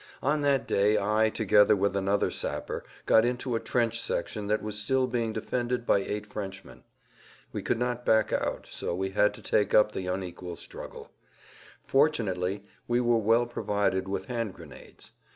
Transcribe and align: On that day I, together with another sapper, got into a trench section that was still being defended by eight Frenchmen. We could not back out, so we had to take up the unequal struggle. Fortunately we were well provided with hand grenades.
On 0.23 0.41
that 0.41 0.67
day 0.67 0.97
I, 0.97 1.29
together 1.29 1.75
with 1.75 1.95
another 1.95 2.31
sapper, 2.31 2.83
got 3.05 3.23
into 3.23 3.55
a 3.55 3.59
trench 3.59 4.01
section 4.01 4.47
that 4.47 4.63
was 4.63 4.79
still 4.79 5.05
being 5.05 5.31
defended 5.31 5.85
by 5.85 5.99
eight 5.99 6.25
Frenchmen. 6.25 6.81
We 7.53 7.61
could 7.61 7.77
not 7.77 8.03
back 8.03 8.33
out, 8.33 8.65
so 8.71 8.95
we 8.95 9.11
had 9.11 9.31
to 9.35 9.43
take 9.43 9.75
up 9.75 9.91
the 9.91 10.07
unequal 10.07 10.55
struggle. 10.55 11.11
Fortunately 11.85 12.63
we 12.87 12.99
were 12.99 13.19
well 13.19 13.45
provided 13.45 14.07
with 14.07 14.25
hand 14.25 14.55
grenades. 14.55 15.11